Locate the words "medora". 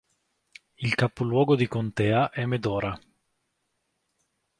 2.47-2.99